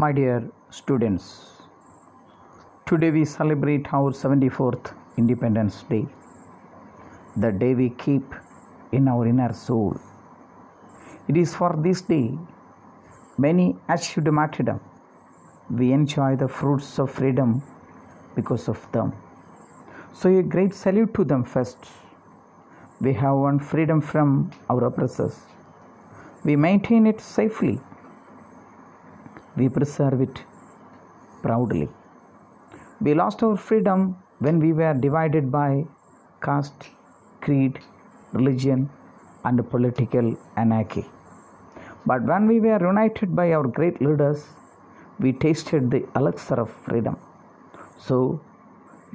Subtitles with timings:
[0.00, 1.52] My dear students,
[2.84, 6.04] today we celebrate our 74th Independence Day,
[7.34, 8.34] the day we keep
[8.92, 9.98] in our inner soul.
[11.28, 12.38] It is for this day
[13.38, 14.80] many achieved martyrdom.
[15.70, 17.62] We enjoy the fruits of freedom
[18.34, 19.14] because of them.
[20.12, 21.78] So, a great salute to them first.
[23.00, 25.40] We have won freedom from our oppressors.
[26.44, 27.80] We maintain it safely.
[29.56, 30.42] We preserve it
[31.42, 31.88] proudly.
[33.00, 35.86] We lost our freedom when we were divided by
[36.42, 36.88] caste,
[37.40, 37.80] creed,
[38.32, 38.90] religion,
[39.44, 41.06] and political anarchy.
[42.04, 44.46] But when we were united by our great leaders,
[45.18, 47.16] we tasted the elixir of freedom.
[47.98, 48.40] So,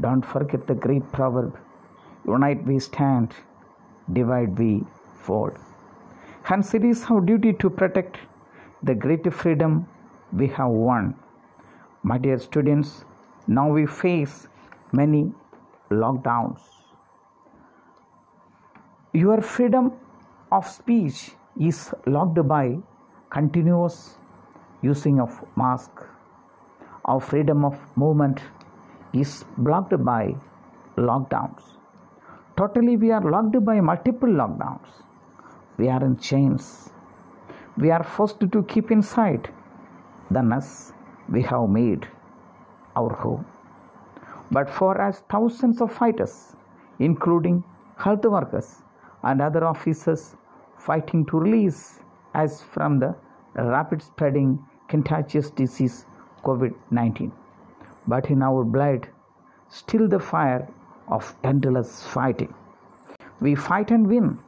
[0.00, 1.58] don't forget the great proverb
[2.26, 3.34] Unite we stand,
[4.12, 4.84] divide we
[5.22, 5.50] fall.
[6.42, 8.18] Hence, it is our duty to protect
[8.82, 9.88] the great freedom
[10.32, 11.14] we have won.
[12.02, 13.04] My dear students,
[13.46, 14.48] now we face
[14.92, 15.32] many
[15.90, 16.60] lockdowns.
[19.12, 19.92] Your freedom
[20.52, 22.78] of speech is locked by
[23.28, 24.16] continuous
[24.82, 25.90] using of mask.
[27.04, 28.40] Our freedom of movement
[29.12, 30.36] is blocked by
[30.96, 31.62] lockdowns.
[32.56, 34.88] Totally, we are locked by multiple lockdowns.
[35.76, 36.90] We are in chains.
[37.76, 39.50] We are forced to keep inside
[40.30, 40.92] the nest
[41.28, 42.06] we have made
[42.96, 43.44] our home.
[44.50, 46.56] But for us, thousands of fighters,
[46.98, 47.62] including
[47.96, 48.82] health workers
[49.22, 50.36] and other officers,
[50.78, 52.00] fighting to release
[52.34, 53.14] us from the
[53.54, 54.58] rapid spreading
[54.88, 56.06] contagious disease
[56.44, 57.32] COVID 19.
[58.06, 59.08] But in our blood,
[59.68, 60.68] still the fire
[61.08, 62.54] of endless fighting.
[63.40, 64.38] We fight and win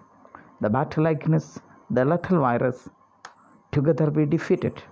[0.61, 1.61] the battle against
[1.91, 2.89] the lethal virus.
[3.73, 4.83] Together we defeat it.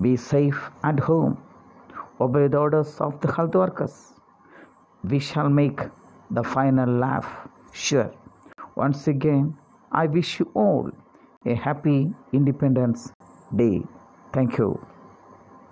[0.00, 1.38] Be safe at home.
[2.20, 4.12] Obey the orders of the health workers.
[5.04, 5.80] We shall make
[6.30, 8.12] the final laugh sure.
[8.74, 9.56] Once again,
[9.92, 10.90] I wish you all
[11.44, 13.12] a happy Independence
[13.54, 13.82] Day.
[14.32, 14.95] Thank you.